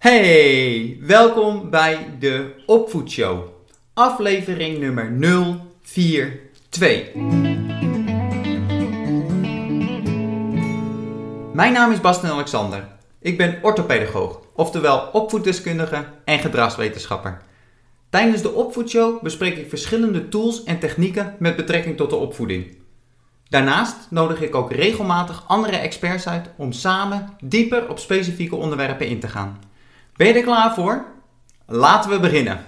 [0.00, 3.48] Hey, welkom bij de Opvoedshow,
[3.94, 5.12] aflevering nummer
[5.82, 7.14] 042.
[11.52, 12.88] Mijn naam is Basten Alexander.
[13.18, 17.42] Ik ben orthopedagoog, oftewel opvoeddeskundige en gedragswetenschapper.
[18.10, 22.76] Tijdens de Opvoedshow bespreek ik verschillende tools en technieken met betrekking tot de opvoeding.
[23.48, 29.20] Daarnaast nodig ik ook regelmatig andere experts uit om samen dieper op specifieke onderwerpen in
[29.20, 29.68] te gaan.
[30.20, 31.04] Ben je er klaar voor?
[31.66, 32.64] Laten we beginnen.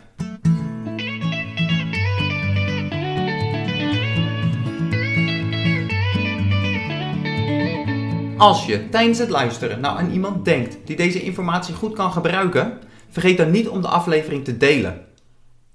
[8.38, 12.78] Als je tijdens het luisteren nou aan iemand denkt die deze informatie goed kan gebruiken,
[13.10, 15.06] vergeet dan niet om de aflevering te delen.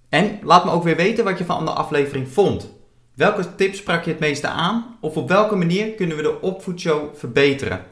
[0.09, 2.73] En laat me ook weer weten wat je van de aflevering vond.
[3.15, 4.97] Welke tips sprak je het meeste aan?
[5.01, 7.85] Of op welke manier kunnen we de opvoedshow verbeteren?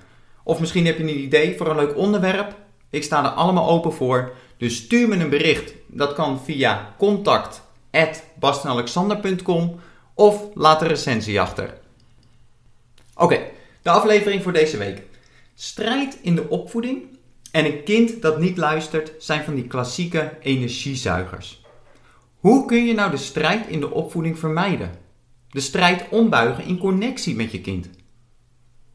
[0.43, 2.63] Of misschien heb je een idee voor een leuk onderwerp?
[2.95, 4.33] Ik sta er allemaal open voor.
[4.57, 5.73] Dus stuur me een bericht.
[5.87, 9.79] Dat kan via contact@bastenalexander.com
[10.13, 11.77] of laat een recensie achter.
[13.15, 13.39] Oké,
[13.81, 15.03] de aflevering voor deze week.
[15.55, 17.03] Strijd in de opvoeding
[17.51, 21.63] en een kind dat niet luistert zijn van die klassieke energiezuigers.
[22.39, 24.91] Hoe kun je nou de strijd in de opvoeding vermijden?
[25.49, 27.89] De strijd ombuigen in connectie met je kind.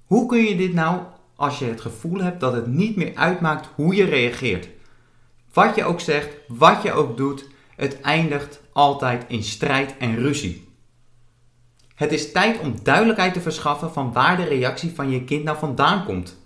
[0.05, 1.01] Hoe kun je dit nou
[1.41, 4.69] als je het gevoel hebt dat het niet meer uitmaakt hoe je reageert?
[5.53, 7.47] Wat je ook zegt, wat je ook doet,
[7.77, 10.69] het eindigt altijd in strijd en ruzie.
[11.95, 15.59] Het is tijd om duidelijkheid te verschaffen van waar de reactie van je kind nou
[15.59, 16.39] vandaan komt.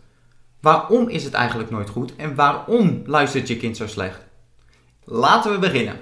[0.61, 4.25] Waarom is het eigenlijk nooit goed en waarom luistert je kind zo slecht?
[5.05, 5.97] Laten we beginnen.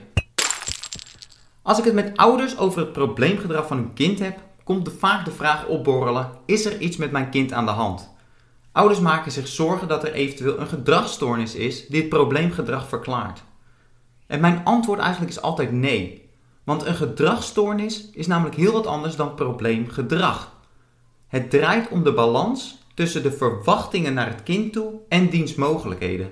[1.62, 5.32] Als ik het met ouders over het probleemgedrag van hun kind heb, komt vaak de
[5.32, 8.11] vraag opborrelen: is er iets met mijn kind aan de hand?
[8.72, 13.42] Ouders maken zich zorgen dat er eventueel een gedragsstoornis is die het probleemgedrag verklaart.
[14.26, 16.30] En mijn antwoord eigenlijk is altijd nee.
[16.64, 20.52] Want een gedragsstoornis is namelijk heel wat anders dan probleemgedrag.
[21.28, 26.30] Het draait om de balans tussen de verwachtingen naar het kind toe en diens mogelijkheden.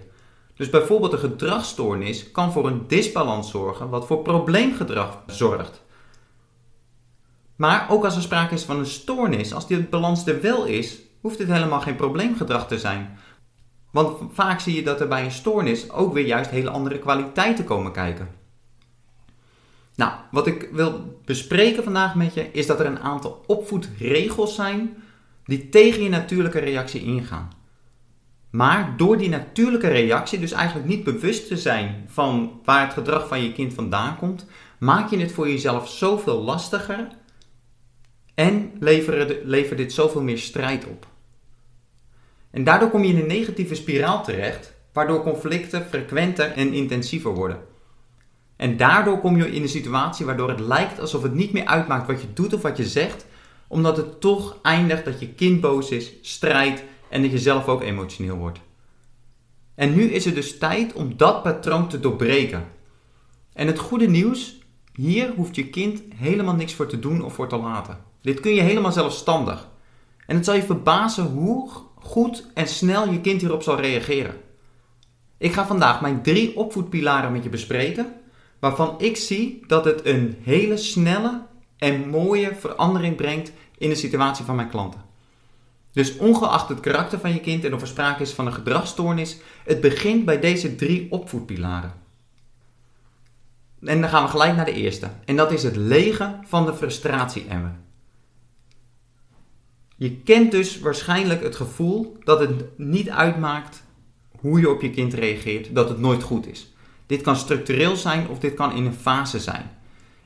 [0.54, 5.82] Dus bijvoorbeeld een gedragsstoornis kan voor een disbalans zorgen, wat voor probleemgedrag zorgt.
[7.56, 10.98] Maar ook als er sprake is van een stoornis, als die balans er wel is,
[11.20, 13.18] hoeft dit helemaal geen probleemgedrag te zijn.
[13.90, 17.64] Want vaak zie je dat er bij een stoornis ook weer juist hele andere kwaliteiten
[17.64, 18.28] komen kijken.
[19.94, 24.96] Nou, wat ik wil bespreken vandaag met je is dat er een aantal opvoedregels zijn
[25.44, 27.50] die tegen je natuurlijke reactie ingaan.
[28.50, 33.28] Maar door die natuurlijke reactie, dus eigenlijk niet bewust te zijn van waar het gedrag
[33.28, 34.46] van je kind vandaan komt,
[34.78, 37.08] maak je het voor jezelf zoveel lastiger
[38.40, 38.72] en
[39.44, 41.06] levert dit zoveel meer strijd op.
[42.50, 47.58] En daardoor kom je in een negatieve spiraal terecht, waardoor conflicten frequenter en intensiever worden.
[48.56, 52.06] En daardoor kom je in een situatie waardoor het lijkt alsof het niet meer uitmaakt
[52.06, 53.26] wat je doet of wat je zegt,
[53.68, 57.82] omdat het toch eindigt dat je kind boos is, strijdt en dat je zelf ook
[57.82, 58.60] emotioneel wordt.
[59.74, 62.64] En nu is het dus tijd om dat patroon te doorbreken.
[63.52, 64.58] En het goede nieuws,
[64.94, 68.09] hier hoeft je kind helemaal niks voor te doen of voor te laten.
[68.22, 69.68] Dit kun je helemaal zelfstandig.
[70.26, 74.34] En het zal je verbazen hoe goed en snel je kind hierop zal reageren.
[75.38, 78.12] Ik ga vandaag mijn drie opvoedpilaren met je bespreken,
[78.58, 84.44] waarvan ik zie dat het een hele snelle en mooie verandering brengt in de situatie
[84.44, 85.08] van mijn klanten.
[85.92, 89.36] Dus ongeacht het karakter van je kind en of er sprake is van een gedragsstoornis,
[89.64, 91.92] het begint bij deze drie opvoedpilaren.
[93.84, 95.10] En dan gaan we gelijk naar de eerste.
[95.24, 97.78] En dat is het legen van de frustratie-emmer.
[100.00, 103.82] Je kent dus waarschijnlijk het gevoel dat het niet uitmaakt
[104.38, 106.72] hoe je op je kind reageert, dat het nooit goed is.
[107.06, 109.70] Dit kan structureel zijn of dit kan in een fase zijn.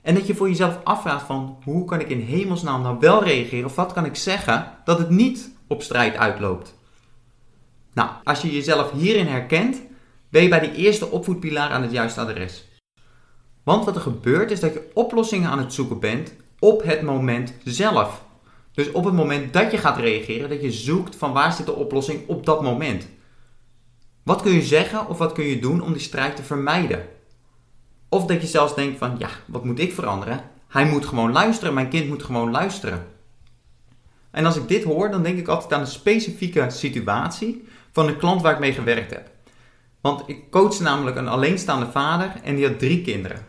[0.02, 3.64] En dat je voor jezelf afvraagt van hoe kan ik in hemelsnaam nou wel reageren
[3.64, 6.78] of wat kan ik zeggen dat het niet op strijd uitloopt.
[7.92, 9.82] Nou, als je jezelf hierin herkent,
[10.28, 12.64] ben je bij die eerste opvoedpilaar aan het juiste adres.
[13.62, 17.54] Want wat er gebeurt is dat je oplossingen aan het zoeken bent op het moment
[17.64, 18.23] zelf.
[18.74, 21.74] Dus op het moment dat je gaat reageren, dat je zoekt van waar zit de
[21.74, 23.08] oplossing op dat moment.
[24.22, 27.06] Wat kun je zeggen of wat kun je doen om die strijd te vermijden?
[28.08, 30.40] Of dat je zelfs denkt van, ja, wat moet ik veranderen?
[30.68, 33.06] Hij moet gewoon luisteren, mijn kind moet gewoon luisteren.
[34.30, 38.16] En als ik dit hoor, dan denk ik altijd aan een specifieke situatie van een
[38.16, 39.30] klant waar ik mee gewerkt heb.
[40.00, 43.46] Want ik coach namelijk een alleenstaande vader en die had drie kinderen.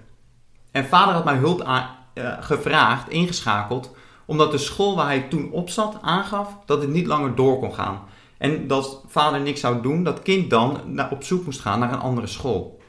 [0.71, 3.95] En vader had mij hulp aan, uh, gevraagd, ingeschakeld,
[4.25, 7.73] omdat de school waar hij toen op zat aangaf dat het niet langer door kon
[7.73, 8.01] gaan.
[8.37, 10.79] En dat vader niks zou doen, dat kind dan
[11.09, 12.79] op zoek moest gaan naar een andere school.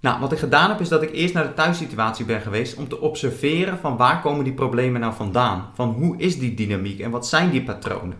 [0.00, 2.88] Nou, wat ik gedaan heb is dat ik eerst naar de thuissituatie ben geweest om
[2.88, 5.70] te observeren van waar komen die problemen nou vandaan?
[5.74, 8.16] Van hoe is die dynamiek en wat zijn die patronen?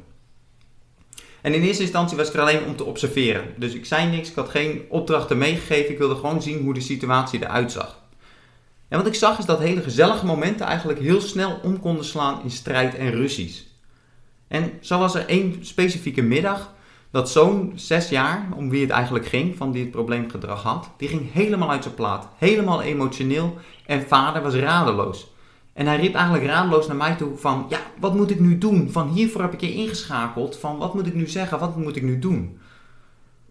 [1.41, 3.55] En in eerste instantie was ik er alleen om te observeren.
[3.57, 6.81] Dus ik zei niks, ik had geen opdrachten meegegeven, ik wilde gewoon zien hoe de
[6.81, 8.03] situatie eruit zag.
[8.95, 12.43] En wat ik zag is dat hele gezellige momenten eigenlijk heel snel om konden slaan
[12.43, 13.67] in strijd en ruzies.
[14.49, 16.73] En zo was er één specifieke middag
[17.11, 21.09] dat zo'n zes jaar, om wie het eigenlijk ging, van die het probleemgedrag had, die
[21.09, 22.29] ging helemaal uit zijn plaat.
[22.39, 25.33] Helemaal emotioneel en vader was radeloos.
[25.73, 28.91] En hij riep eigenlijk radeloos naar mij toe van, ja, wat moet ik nu doen?
[28.91, 32.03] Van hiervoor heb ik je ingeschakeld, van wat moet ik nu zeggen, wat moet ik
[32.03, 32.59] nu doen?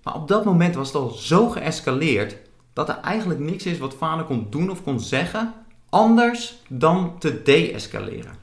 [0.04, 2.38] Maar op dat moment was het al zo geëscaleerd
[2.74, 5.54] dat er eigenlijk niks is wat vader kon doen of kon zeggen
[5.90, 8.36] anders dan te de-escaleren.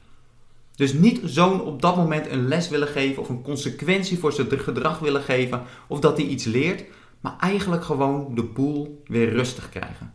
[0.74, 4.48] Dus niet zo'n op dat moment een les willen geven of een consequentie voor zijn
[4.50, 6.84] gedrag willen geven of dat hij iets leert,
[7.20, 10.14] maar eigenlijk gewoon de boel weer rustig krijgen.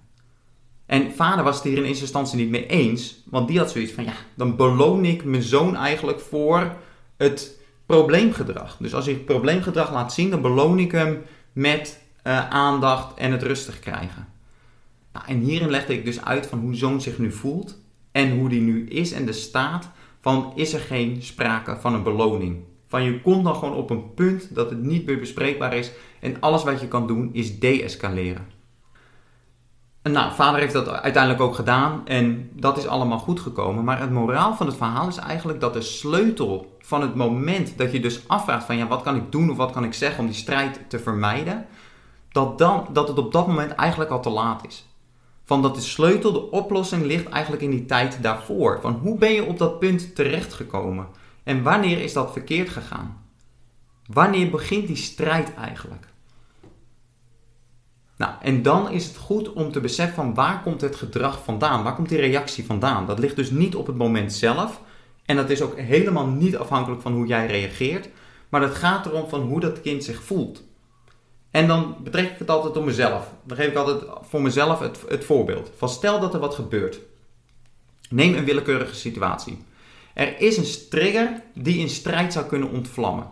[0.86, 3.92] En vader was het hier in eerste instantie niet mee eens, want die had zoiets
[3.92, 6.76] van ja, dan beloon ik mijn zoon eigenlijk voor
[7.18, 8.78] het probleemgedrag.
[8.80, 11.22] Dus als het probleemgedrag laat zien, dan beloon ik hem
[11.54, 14.28] met uh, aandacht en het rustig krijgen.
[15.14, 17.78] Nou, en hierin legde ik dus uit van hoe zoon zich nu voelt
[18.12, 19.90] en hoe die nu is en de staat
[20.22, 22.64] van is er geen sprake van een beloning.
[22.88, 26.40] Van je komt dan gewoon op een punt dat het niet meer bespreekbaar is en
[26.40, 28.54] alles wat je kan doen is deescaleren.
[30.02, 33.84] En nou, vader heeft dat uiteindelijk ook gedaan en dat is allemaal goed gekomen.
[33.84, 37.92] Maar het moraal van het verhaal is eigenlijk dat de sleutel van het moment dat
[37.92, 40.26] je dus afvraagt van ja, wat kan ik doen of wat kan ik zeggen om
[40.26, 41.66] die strijd te vermijden,
[42.36, 44.86] dat, dan, dat het op dat moment eigenlijk al te laat is.
[45.44, 48.80] Van dat de sleutel, de oplossing ligt eigenlijk in die tijd daarvoor.
[48.82, 51.08] Van hoe ben je op dat punt terechtgekomen?
[51.44, 53.24] En wanneer is dat verkeerd gegaan?
[54.06, 56.08] Wanneer begint die strijd eigenlijk?
[58.18, 61.84] Nou, en dan is het goed om te beseffen van waar komt het gedrag vandaan?
[61.84, 63.06] Waar komt die reactie vandaan?
[63.06, 64.82] Dat ligt dus niet op het moment zelf.
[65.26, 68.10] En dat is ook helemaal niet afhankelijk van hoe jij reageert.
[68.50, 70.64] Maar het gaat erom van hoe dat kind zich voelt.
[71.56, 73.28] En dan betrek ik het altijd op mezelf.
[73.44, 75.72] Dan geef ik altijd voor mezelf het, het voorbeeld.
[75.78, 77.00] Van stel dat er wat gebeurt.
[78.10, 79.64] Neem een willekeurige situatie.
[80.14, 83.28] Er is een trigger die in strijd zou kunnen ontvlammen.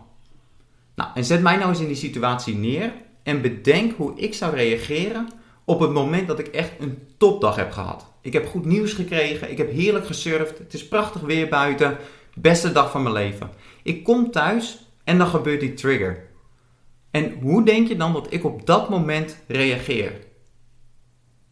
[0.95, 2.93] Nou, en zet mij nou eens in die situatie neer
[3.23, 5.27] en bedenk hoe ik zou reageren
[5.65, 8.05] op het moment dat ik echt een topdag heb gehad.
[8.21, 11.97] Ik heb goed nieuws gekregen, ik heb heerlijk gesurfd, het is prachtig weer buiten,
[12.35, 13.49] beste dag van mijn leven.
[13.81, 16.31] Ik kom thuis en dan gebeurt die trigger.
[17.13, 20.13] En hoe denk je dan dat ik op dat moment reageer?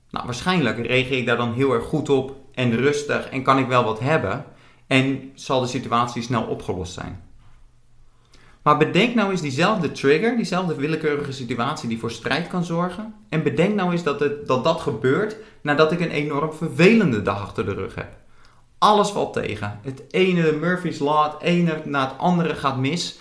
[0.09, 3.67] Nou, waarschijnlijk reageer ik daar dan heel erg goed op en rustig en kan ik
[3.67, 4.45] wel wat hebben
[4.87, 7.23] en zal de situatie snel opgelost zijn.
[8.61, 13.13] Maar bedenk nou eens diezelfde trigger, diezelfde willekeurige situatie die voor strijd kan zorgen.
[13.29, 17.41] En bedenk nou eens dat het, dat, dat gebeurt nadat ik een enorm vervelende dag
[17.41, 18.17] achter de rug heb.
[18.77, 19.79] Alles valt tegen.
[19.83, 23.19] Het ene, Murphy's Law, het ene na het andere gaat mis.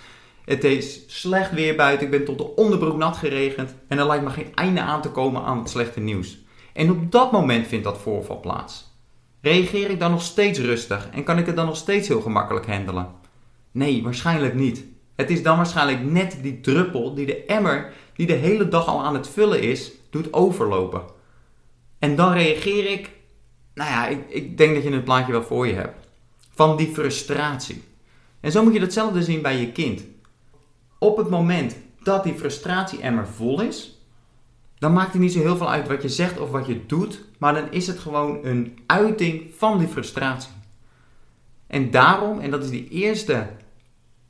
[0.51, 4.25] Het is slecht weer buiten, ik ben tot de onderbroek nat geregend en er lijkt
[4.25, 6.39] me geen einde aan te komen aan het slechte nieuws.
[6.73, 8.95] En op dat moment vindt dat voorval plaats.
[9.41, 12.67] Reageer ik dan nog steeds rustig en kan ik het dan nog steeds heel gemakkelijk
[12.67, 13.09] handelen?
[13.71, 14.85] Nee, waarschijnlijk niet.
[15.17, 19.05] Het is dan waarschijnlijk net die druppel die de emmer, die de hele dag al
[19.05, 21.03] aan het vullen is, doet overlopen.
[21.99, 23.11] En dan reageer ik,
[23.75, 26.07] nou ja, ik, ik denk dat je het plaatje wel voor je hebt.
[26.55, 27.83] Van die frustratie.
[28.41, 30.03] En zo moet je datzelfde zien bij je kind.
[31.03, 33.99] Op het moment dat die frustratie-emmer vol is,
[34.79, 37.25] dan maakt het niet zo heel veel uit wat je zegt of wat je doet,
[37.39, 40.53] maar dan is het gewoon een uiting van die frustratie.
[41.67, 43.47] En daarom, en dat is die eerste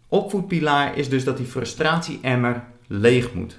[0.08, 3.58] opvoedpilaar, is dus dat die frustratie-emmer leeg moet.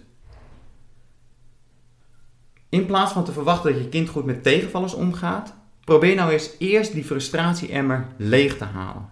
[2.69, 5.53] In plaats van te verwachten dat je kind goed met tegenvallers omgaat,
[5.83, 9.09] probeer nou eens eerst die frustratie-emmer leeg te halen.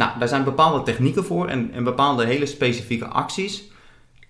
[0.00, 3.70] Nou, daar zijn bepaalde technieken voor en, en bepaalde hele specifieke acties.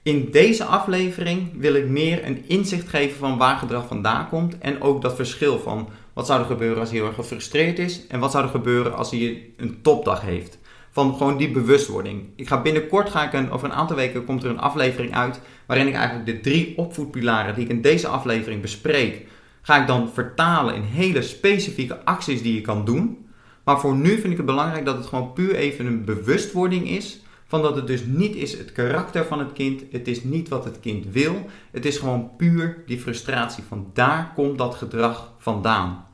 [0.02, 4.82] In deze aflevering wil ik meer een inzicht geven van waar gedrag vandaan komt en
[4.82, 8.20] ook dat verschil van wat zou er gebeuren als hij heel erg gefrustreerd is en
[8.20, 10.58] wat zou er gebeuren als hij een topdag heeft.
[10.90, 12.22] Van gewoon die bewustwording.
[12.36, 15.86] Ik ga binnenkort, ga ik over een aantal weken, komt er een aflevering uit waarin
[15.86, 19.26] ik eigenlijk de drie opvoedpilaren die ik in deze aflevering bespreek,
[19.62, 23.29] ga ik dan vertalen in hele specifieke acties die je kan doen.
[23.70, 27.20] Maar voor nu vind ik het belangrijk dat het gewoon puur even een bewustwording is.
[27.46, 29.82] Van dat het dus niet is het karakter van het kind.
[29.90, 31.46] Het is niet wat het kind wil.
[31.70, 33.64] Het is gewoon puur die frustratie.
[33.68, 36.06] Van daar komt dat gedrag vandaan.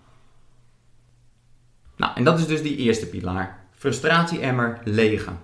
[1.97, 3.67] Nou, en dat is dus die eerste pilaar.
[3.71, 5.39] Frustratie-emmer legen.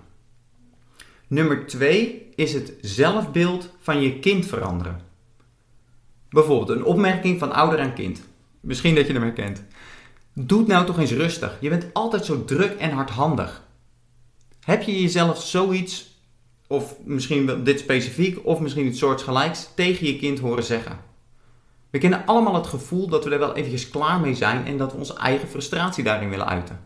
[1.27, 5.01] Nummer twee is het zelfbeeld van je kind veranderen.
[6.29, 8.23] Bijvoorbeeld een opmerking van ouder aan kind.
[8.59, 9.63] Misschien dat je hem herkent.
[10.33, 11.57] Doe nou toch eens rustig.
[11.59, 13.63] Je bent altijd zo druk en hardhandig.
[14.59, 16.21] Heb je jezelf zoiets,
[16.67, 20.99] of misschien dit specifiek, of misschien iets soortgelijks, tegen je kind horen zeggen?
[21.89, 24.91] We kennen allemaal het gevoel dat we er wel eventjes klaar mee zijn en dat
[24.91, 26.79] we onze eigen frustratie daarin willen uiten.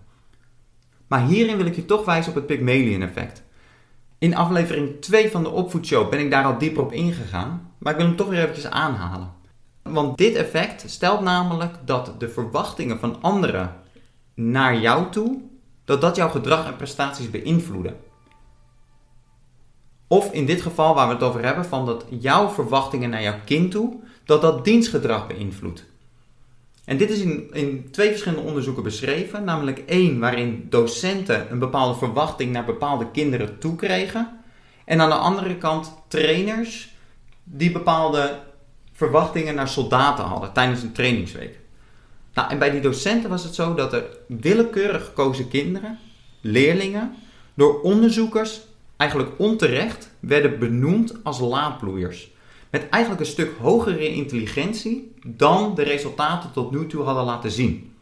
[1.08, 3.44] Maar hierin wil ik je toch wijzen op het Pygmalion effect.
[4.18, 7.98] In aflevering 2 van de Opvoedshow ben ik daar al dieper op ingegaan, maar ik
[7.98, 9.34] wil hem toch weer eventjes aanhalen.
[9.94, 13.76] Want dit effect stelt namelijk dat de verwachtingen van anderen
[14.34, 15.42] naar jou toe,
[15.86, 17.96] dat dat jouw gedrag en prestaties beïnvloeden.
[20.08, 23.40] Of in dit geval waar we het over hebben, van dat jouw verwachtingen naar jouw
[23.46, 25.86] kind toe, dat dat dienstgedrag beïnvloedt.
[26.86, 29.44] En dit is in, in twee verschillende onderzoeken beschreven.
[29.44, 34.40] Namelijk één waarin docenten een bepaalde verwachting naar bepaalde kinderen toekregen.
[34.86, 36.96] En aan de andere kant trainers
[37.44, 38.40] die bepaalde
[38.98, 41.60] verwachtingen naar soldaten hadden tijdens een trainingsweek.
[42.34, 46.00] Nou, en bij die docenten was het zo dat er willekeurig gekozen kinderen,
[46.42, 47.16] leerlingen,
[47.54, 48.62] door onderzoekers
[48.98, 52.32] eigenlijk onterecht werden benoemd als laadbloeiers.
[52.70, 57.94] Met eigenlijk een stuk hogere intelligentie dan de resultaten tot nu toe hadden laten zien.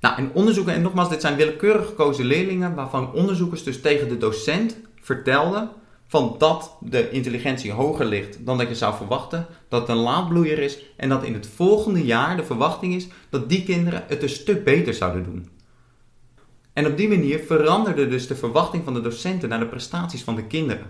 [0.00, 4.18] Nou, en onderzoeken, en nogmaals, dit zijn willekeurig gekozen leerlingen, waarvan onderzoekers dus tegen de
[4.18, 5.70] docent vertelden
[6.14, 10.58] van dat de intelligentie hoger ligt dan dat je zou verwachten, dat het een laadbloeier
[10.58, 14.28] is en dat in het volgende jaar de verwachting is dat die kinderen het een
[14.28, 15.48] stuk beter zouden doen.
[16.72, 20.34] En op die manier veranderde dus de verwachting van de docenten naar de prestaties van
[20.34, 20.86] de kinderen.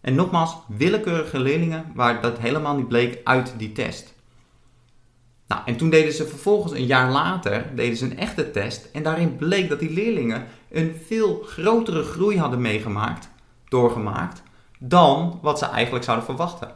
[0.00, 4.14] En nogmaals, willekeurige leerlingen waar dat helemaal niet bleek uit die test.
[5.46, 9.02] Nou, en toen deden ze vervolgens een jaar later deden ze een echte test en
[9.02, 13.28] daarin bleek dat die leerlingen een veel grotere groei hadden meegemaakt,
[13.68, 14.42] doorgemaakt,
[14.78, 16.74] dan wat ze eigenlijk zouden verwachten.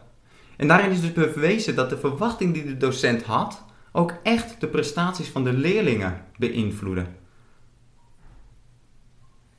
[0.57, 4.69] En daarin is dus bewezen dat de verwachting die de docent had ook echt de
[4.69, 7.07] prestaties van de leerlingen beïnvloedde.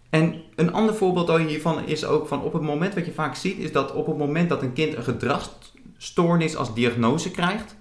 [0.09, 3.57] En een ander voorbeeld hiervan is ook van op het moment wat je vaak ziet,
[3.57, 7.75] is dat op het moment dat een kind een gedragsstoornis als diagnose krijgt,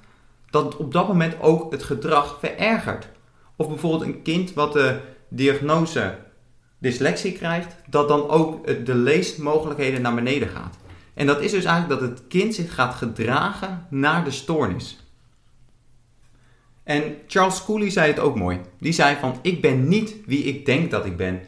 [0.50, 3.08] dat op dat moment ook het gedrag verergert.
[3.56, 6.18] Of bijvoorbeeld een kind wat de diagnose
[6.82, 10.76] dyslexie krijgt, dat dan ook de leesmogelijkheden naar beneden gaat.
[11.14, 15.06] En dat is dus eigenlijk dat het kind zich gaat gedragen naar de stoornis.
[16.84, 18.60] En Charles Cooley zei het ook mooi.
[18.78, 21.40] Die zei van ik ben niet wie ik denk dat ik ben.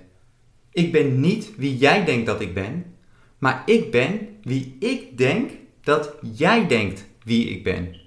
[0.73, 2.95] Ik ben niet wie jij denkt dat ik ben,
[3.39, 5.51] maar ik ben wie ik denk
[5.81, 8.01] dat jij denkt wie ik ben.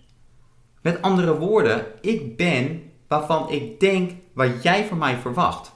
[0.82, 5.76] Met andere woorden, ik ben waarvan ik denk wat jij van mij verwacht.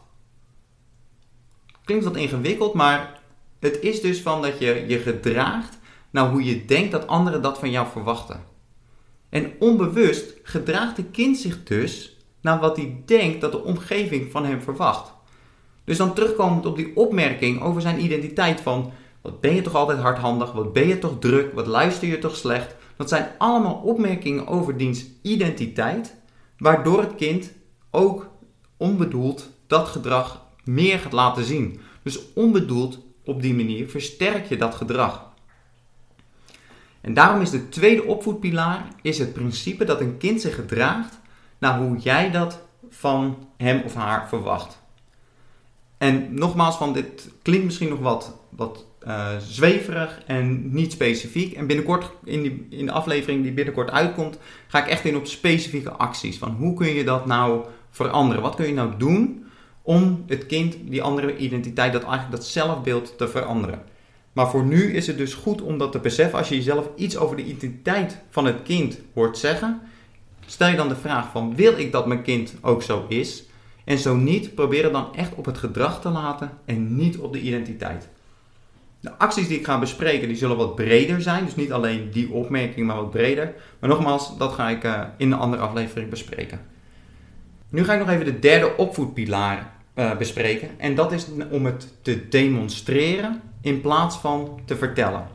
[1.92, 3.20] Klinkt wat ingewikkeld, maar
[3.60, 5.78] het is dus van dat je je gedraagt
[6.10, 8.44] naar hoe je denkt dat anderen dat van jou verwachten.
[9.30, 14.46] En onbewust gedraagt de kind zich dus naar wat hij denkt dat de omgeving van
[14.46, 15.14] hem verwacht.
[15.84, 20.00] Dus dan terugkomend op die opmerking over zijn identiteit van wat ben je toch altijd
[20.00, 22.76] hardhandig, wat ben je toch druk, wat luister je toch slecht.
[22.96, 26.16] Dat zijn allemaal opmerkingen over diens identiteit,
[26.58, 27.52] waardoor het kind
[27.90, 28.30] ook
[28.78, 31.80] onbedoeld dat gedrag meer gaat laten zien.
[32.04, 35.30] Dus onbedoeld op die manier versterk je dat gedrag.
[37.02, 41.20] En daarom is de tweede opvoedpilaar is het principe dat een kind zich gedraagt
[41.58, 44.80] naar hoe jij dat van hem of haar verwacht.
[45.98, 51.54] En nogmaals, van dit klinkt misschien nog wat, wat uh, zweverig en niet specifiek.
[51.54, 54.38] En binnenkort, in, in de aflevering die binnenkort uitkomt,
[54.68, 56.38] ga ik echt in op specifieke acties.
[56.38, 58.42] Van hoe kun je dat nou veranderen?
[58.42, 59.46] Wat kun je nou doen
[59.92, 63.82] om het kind, die andere identiteit, dat eigenlijk dat zelfbeeld te veranderen?
[64.34, 66.40] Maar voor nu is het dus goed om dat te beseffen.
[66.40, 69.82] Als je jezelf iets over de identiteit van het kind hoort zeggen,
[70.46, 73.44] stel je dan de vraag van wil ik dat mijn kind ook zo is?
[73.84, 77.34] En zo niet, probeer het dan echt op het gedrag te laten en niet op
[77.34, 78.10] de identiteit.
[79.00, 81.46] De acties die ik ga bespreken, die zullen wat breder zijn.
[81.46, 83.54] Dus niet alleen die opmerking, maar wat breder.
[83.80, 86.60] Maar nogmaals, dat ga ik uh, in een andere aflevering bespreken.
[87.70, 90.80] Nu ga ik nog even de derde opvoedpilaar uh, bespreken.
[90.80, 95.28] En dat is om het te demonstreren in plaats van te vertellen.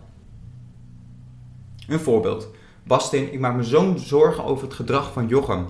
[1.88, 2.48] Een voorbeeld.
[2.82, 5.66] Bastin, ik maak me zo'n zorgen over het gedrag van Jochem.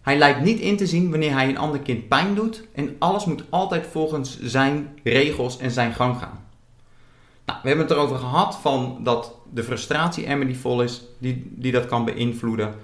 [0.00, 3.24] Hij lijkt niet in te zien wanneer hij een ander kind pijn doet en alles
[3.24, 6.44] moet altijd volgens zijn regels en zijn gang gaan.
[7.46, 11.52] Nou, we hebben het erover gehad van dat de frustratie emmer die vol is, die,
[11.56, 12.74] die dat kan beïnvloeden.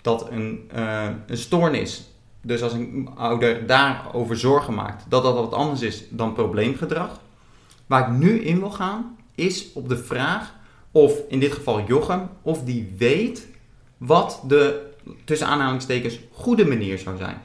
[0.00, 2.11] Dat een, uh, een stoornis,
[2.42, 7.20] dus als een ouder daarover zorgen maakt, dat dat wat anders is dan probleemgedrag.
[7.86, 10.54] Waar ik nu in wil gaan, is op de vraag
[10.90, 13.46] of in dit geval Jochem, of die weet
[13.96, 14.90] wat de
[15.24, 17.36] tussen aanhalingstekens goede manier zou zijn.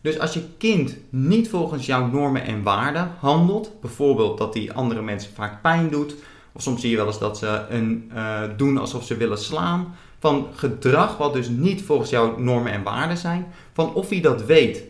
[0.00, 5.02] Dus als je kind niet volgens jouw normen en waarden handelt, bijvoorbeeld dat hij andere
[5.02, 6.14] mensen vaak pijn doet,
[6.52, 9.94] of soms zie je wel eens dat ze een, uh, doen alsof ze willen slaan,
[10.18, 14.44] van gedrag wat dus niet volgens jouw normen en waarden zijn, van of hij dat
[14.44, 14.82] weet.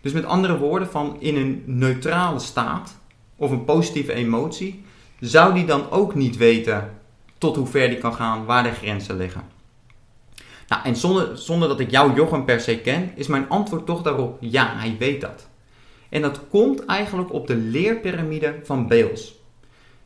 [0.00, 2.98] Dus met andere woorden, van in een neutrale staat
[3.36, 4.84] of een positieve emotie,
[5.20, 6.90] zou die dan ook niet weten
[7.38, 9.42] tot hoe ver die kan gaan, waar de grenzen liggen.
[10.68, 14.02] Nou, en zonder, zonder dat ik jou Jochem per se ken, is mijn antwoord toch
[14.02, 15.48] daarop ja, hij weet dat.
[16.08, 19.34] En dat komt eigenlijk op de leerpyramide van Beels.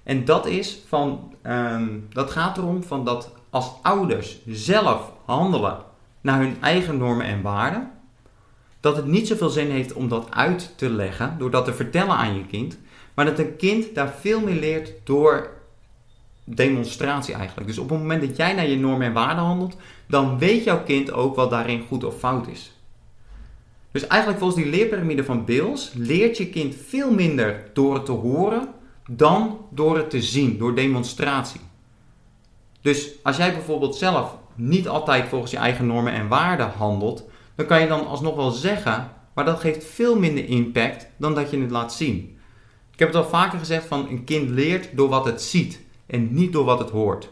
[0.03, 5.79] En dat is van, ehm, dat gaat erom van dat als ouders zelf handelen
[6.21, 7.91] naar hun eigen normen en waarden,
[8.81, 12.17] dat het niet zoveel zin heeft om dat uit te leggen door dat te vertellen
[12.17, 12.79] aan je kind,
[13.15, 15.51] maar dat een kind daar veel meer leert door
[16.45, 17.67] demonstratie eigenlijk.
[17.67, 20.83] Dus op het moment dat jij naar je normen en waarden handelt, dan weet jouw
[20.83, 22.73] kind ook wat daarin goed of fout is.
[23.91, 28.13] Dus eigenlijk volgens die leerpyramide van Bills leert je kind veel minder door het te
[28.13, 28.69] horen
[29.11, 31.61] dan door het te zien, door demonstratie.
[32.81, 37.25] Dus als jij bijvoorbeeld zelf niet altijd volgens je eigen normen en waarden handelt,
[37.55, 41.50] dan kan je dan alsnog wel zeggen, maar dat geeft veel minder impact dan dat
[41.50, 42.38] je het laat zien.
[42.93, 46.35] Ik heb het al vaker gezegd van een kind leert door wat het ziet en
[46.35, 47.29] niet door wat het hoort.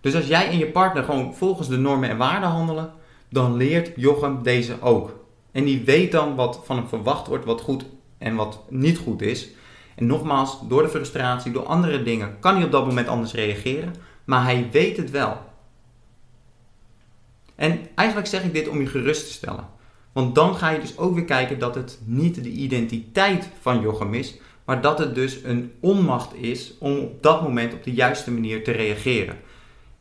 [0.00, 2.92] Dus als jij en je partner gewoon volgens de normen en waarden handelen,
[3.28, 5.14] dan leert Jochem deze ook.
[5.52, 7.84] En die weet dan wat van hem verwacht wordt, wat goed
[8.18, 9.48] en wat niet goed is.
[9.94, 13.94] En nogmaals, door de frustratie, door andere dingen, kan hij op dat moment anders reageren,
[14.24, 15.52] maar hij weet het wel.
[17.54, 19.68] En eigenlijk zeg ik dit om je gerust te stellen.
[20.12, 24.14] Want dan ga je dus ook weer kijken dat het niet de identiteit van Jochem
[24.14, 28.30] is, maar dat het dus een onmacht is om op dat moment op de juiste
[28.30, 29.36] manier te reageren.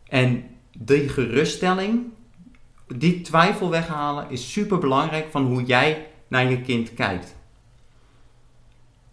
[0.08, 0.44] En
[0.78, 2.04] die geruststelling,
[2.88, 7.36] die twijfel weghalen, is super belangrijk van hoe jij naar je kind kijkt.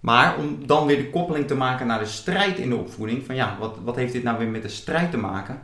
[0.01, 3.35] Maar om dan weer de koppeling te maken naar de strijd in de opvoeding, van
[3.35, 5.61] ja, wat, wat heeft dit nou weer met de strijd te maken?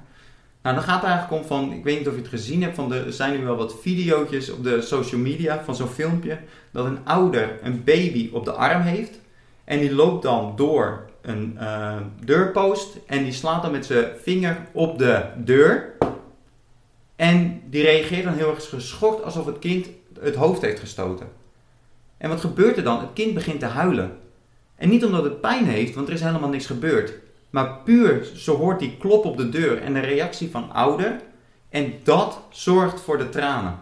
[0.62, 2.75] Nou, dan gaat het eigenlijk om van, ik weet niet of je het gezien hebt,
[2.75, 6.38] van er zijn nu wel wat video's op de social media van zo'n filmpje,
[6.70, 9.20] dat een ouder een baby op de arm heeft
[9.64, 14.66] en die loopt dan door een uh, deurpost en die slaat dan met zijn vinger
[14.72, 15.92] op de deur.
[17.16, 19.88] En die reageert dan heel erg geschokt alsof het kind
[20.20, 21.29] het hoofd heeft gestoten.
[22.16, 23.01] En wat gebeurt er dan?
[23.01, 24.18] Het kind begint te huilen.
[24.76, 27.12] En niet omdat het pijn heeft, want er is helemaal niks gebeurd.
[27.50, 31.20] Maar puur, zo hoort die klop op de deur en de reactie van ouder.
[31.68, 33.78] En dat zorgt voor de tranen.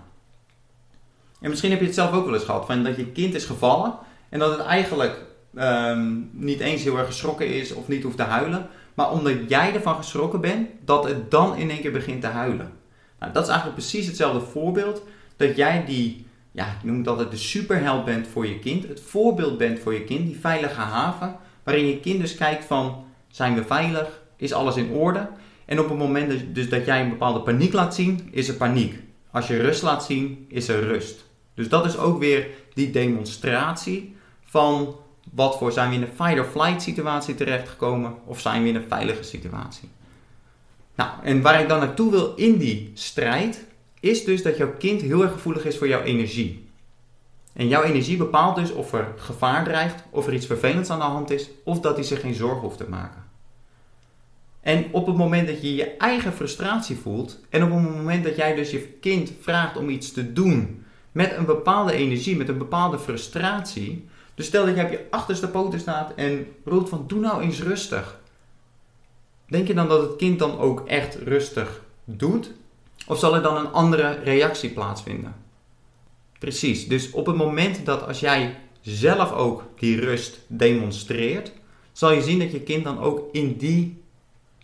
[1.40, 3.44] En misschien heb je het zelf ook wel eens gehad, van dat je kind is
[3.44, 3.94] gevallen
[4.28, 5.16] en dat het eigenlijk
[5.54, 8.68] Ehm, niet eens heel erg geschrokken is of niet hoeft te huilen.
[8.94, 12.72] Maar omdat jij ervan geschrokken bent, dat het dan in één keer begint te huilen.
[13.18, 15.02] Nou, dat is eigenlijk precies hetzelfde voorbeeld.
[15.36, 16.23] Dat jij die,
[16.54, 18.88] ja, ik noem het altijd de superheld bent voor je kind.
[18.88, 21.36] Het voorbeeld bent voor je kind, die veilige haven.
[21.62, 24.22] Waarin je kind dus kijkt van, zijn we veilig?
[24.36, 25.28] Is alles in orde?
[25.64, 28.98] En op het moment dus, dat jij een bepaalde paniek laat zien, is er paniek.
[29.30, 31.24] Als je rust laat zien, is er rust.
[31.54, 34.96] Dus dat is ook weer die demonstratie van
[35.32, 39.22] wat voor zijn we in een fight-or-flight situatie terechtgekomen of zijn we in een veilige
[39.22, 39.88] situatie?
[40.94, 43.64] Nou, en waar ik dan naartoe wil in die strijd,
[44.04, 46.68] is dus dat jouw kind heel erg gevoelig is voor jouw energie.
[47.52, 51.04] En jouw energie bepaalt dus of er gevaar dreigt, of er iets vervelends aan de
[51.04, 53.24] hand is, of dat hij zich geen zorgen hoeft te maken.
[54.60, 58.36] En op het moment dat je je eigen frustratie voelt, en op het moment dat
[58.36, 62.58] jij dus je kind vraagt om iets te doen met een bepaalde energie, met een
[62.58, 67.20] bepaalde frustratie, dus stel dat je op je achterste poten staat en roept van doe
[67.20, 68.20] nou eens rustig.
[69.46, 72.52] Denk je dan dat het kind dan ook echt rustig doet?
[73.06, 75.34] Of zal er dan een andere reactie plaatsvinden?
[76.38, 81.52] Precies, dus op het moment dat als jij zelf ook die rust demonstreert,
[81.92, 84.02] zal je zien dat je kind dan ook in die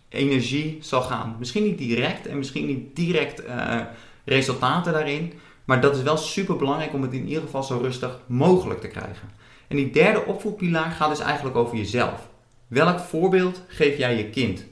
[0.09, 1.35] energie zal gaan.
[1.39, 3.81] Misschien niet direct en misschien niet direct uh,
[4.25, 5.33] resultaten daarin,
[5.65, 8.87] maar dat is wel super belangrijk om het in ieder geval zo rustig mogelijk te
[8.87, 9.29] krijgen.
[9.67, 12.29] En die derde opvoedpilaar gaat dus eigenlijk over jezelf.
[12.67, 14.65] Welk voorbeeld geef jij je kind?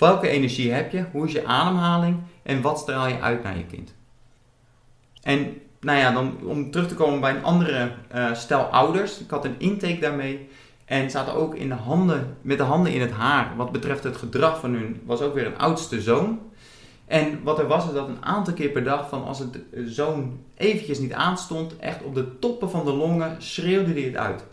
[0.00, 1.04] Welke energie heb je?
[1.12, 2.16] Hoe is je ademhaling?
[2.42, 3.94] En wat straal je uit naar je kind?
[5.22, 9.18] En nou ja, dan, om terug te komen bij een andere uh, stel ouders.
[9.18, 10.48] Ik had een intake daarmee.
[10.84, 13.56] En zaten ook in de handen, met de handen in het haar.
[13.56, 16.38] Wat betreft het gedrag van hun, was ook weer een oudste zoon.
[17.06, 20.38] En wat er was, is dat een aantal keer per dag, van als het zoon
[20.56, 24.44] eventjes niet aanstond, echt op de toppen van de longen schreeuwde hij het uit.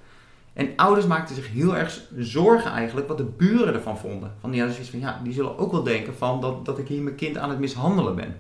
[0.57, 4.33] En ouders maakten zich heel erg zorgen eigenlijk wat de buren ervan vonden.
[4.39, 7.01] Van ja, dus van ja, die zullen ook wel denken van dat, dat ik hier
[7.01, 8.37] mijn kind aan het mishandelen ben.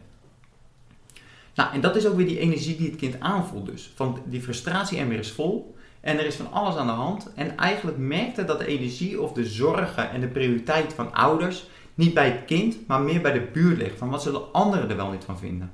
[1.55, 3.91] Nou, en dat is ook weer die energie die het kind aanvoelt dus.
[3.95, 5.75] Van die frustratie en weer is vol.
[5.99, 7.33] En er is van alles aan de hand.
[7.35, 12.13] En eigenlijk merkte dat de energie of de zorgen en de prioriteit van ouders niet
[12.13, 13.97] bij het kind, maar meer bij de buurt ligt.
[13.97, 15.71] Van wat zullen anderen er wel niet van vinden?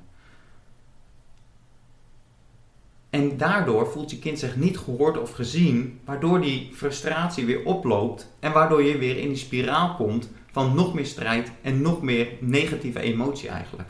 [3.13, 8.33] En daardoor voelt je kind zich niet gehoord of gezien, waardoor die frustratie weer oploopt
[8.39, 12.27] en waardoor je weer in die spiraal komt van nog meer strijd en nog meer
[12.39, 13.89] negatieve emotie eigenlijk.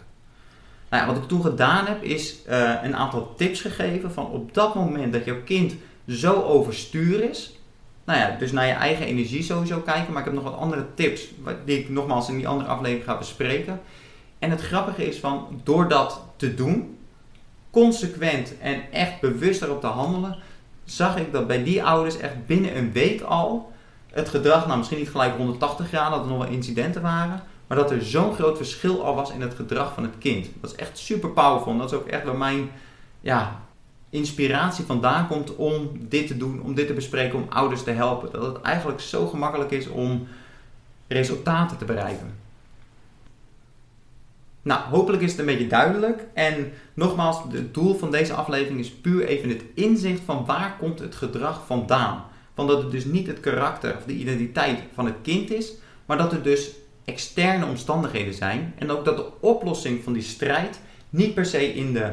[0.89, 4.53] Nou ja, wat ik toen gedaan heb, is uh, een aantal tips gegeven van op
[4.53, 5.75] dat moment dat jouw kind
[6.07, 7.59] zo overstuur is,
[8.03, 10.85] nou ja, dus naar je eigen energie sowieso kijken, maar ik heb nog wat andere
[10.93, 11.27] tips
[11.65, 13.81] die ik nogmaals in die andere aflevering ga bespreken.
[14.39, 16.97] En het grappige is van, door dat te doen,
[17.73, 20.37] consequent en echt bewust erop te handelen,
[20.85, 23.71] zag ik dat bij die ouders echt binnen een week al
[24.11, 27.77] het gedrag, nou misschien niet gelijk 180 graden, dat er nog wel incidenten waren, maar
[27.77, 30.47] dat er zo'n groot verschil al was in het gedrag van het kind.
[30.61, 31.77] Dat is echt super powerful.
[31.77, 32.69] Dat is ook echt waar mijn
[33.21, 33.61] ja,
[34.09, 38.31] inspiratie vandaan komt om dit te doen, om dit te bespreken, om ouders te helpen.
[38.31, 40.27] Dat het eigenlijk zo gemakkelijk is om
[41.07, 42.42] resultaten te bereiken.
[44.63, 46.25] Nou, hopelijk is het een beetje duidelijk.
[46.33, 50.99] En nogmaals, het doel van deze aflevering is puur even het inzicht van waar komt
[50.99, 52.23] het gedrag vandaan.
[52.55, 55.73] Van dat het dus niet het karakter of de identiteit van het kind is,
[56.05, 56.71] maar dat er dus
[57.05, 58.73] externe omstandigheden zijn.
[58.77, 62.11] En ook dat de oplossing van die strijd niet per se in de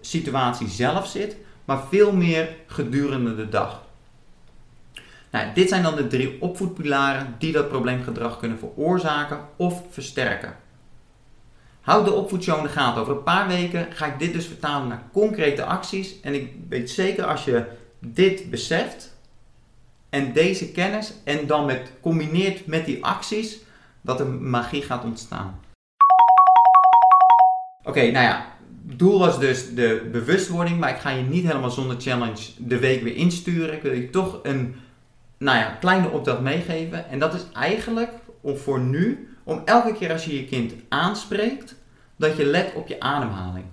[0.00, 3.88] situatie zelf zit, maar veel meer gedurende de dag.
[5.30, 10.56] Nou, dit zijn dan de drie opvoedpilaren die dat probleemgedrag kunnen veroorzaken of versterken.
[11.90, 13.00] Houd de opvoedshow in de gaten.
[13.00, 16.20] Over een paar weken ga ik dit dus vertalen naar concrete acties.
[16.20, 17.64] En ik weet zeker als je
[17.98, 19.16] dit beseft
[20.08, 23.58] en deze kennis en dan met, combineert met die acties,
[24.00, 25.60] dat er magie gaat ontstaan.
[27.82, 28.46] Oké, nou ja,
[28.82, 33.02] doel was dus de bewustwording, maar ik ga je niet helemaal zonder challenge de week
[33.02, 33.74] weer insturen.
[33.74, 34.74] Ik wil je toch een
[35.38, 37.08] nou ja, kleine opdracht meegeven.
[37.08, 41.78] En dat is eigenlijk om voor nu, om elke keer als je je kind aanspreekt,
[42.20, 43.64] dat je let op je ademhaling.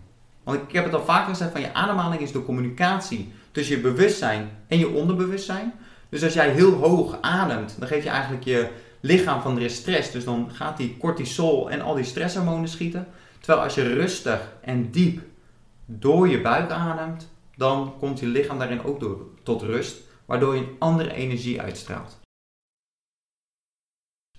[0.43, 3.81] Want ik heb het al vaker gezegd van je ademhaling is de communicatie tussen je
[3.81, 5.73] bewustzijn en je onderbewustzijn.
[6.10, 9.75] Dus als jij heel hoog ademt, dan geef je eigenlijk je lichaam van er is
[9.75, 10.12] stress.
[10.12, 13.07] Dus dan gaat die cortisol en al die stresshormonen schieten.
[13.39, 15.21] Terwijl als je rustig en diep
[15.86, 20.62] door je buik ademt, dan komt je lichaam daarin ook door, tot rust, waardoor je
[20.62, 22.19] een andere energie uitstraalt.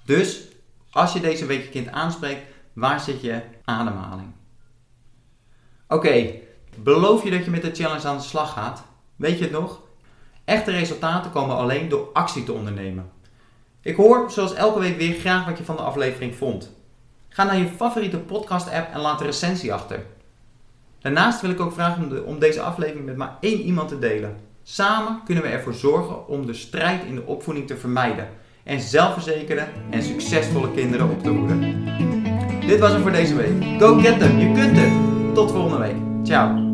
[0.05, 0.49] Dus
[0.90, 2.42] als je deze week je kind aanspreekt,
[2.73, 4.33] waar zit je ademhaling?
[5.88, 6.33] Oké,
[6.76, 8.83] beloof je dat je met de challenge aan de slag gaat?
[9.16, 9.81] Weet je het nog?
[10.44, 13.11] Echte resultaten komen alleen door actie te ondernemen.
[13.81, 16.76] Ik hoor, zoals elke week weer, graag wat je van de aflevering vond.
[17.28, 20.04] Ga naar je favoriete podcast-app en laat een recensie achter.
[20.98, 24.37] Daarnaast wil ik ook vragen om, deze aflevering met maar één iemand te delen.
[24.62, 28.28] Samen kunnen we ervoor zorgen om de strijd in de opvoeding te vermijden
[28.64, 31.78] en zelfverzekerde en succesvolle kinderen op te voeden.
[32.68, 33.52] Dit was het voor deze week.
[33.78, 35.35] Go get them, je kunt het!
[35.35, 35.96] Tot volgende week.
[36.22, 36.67] Ciao!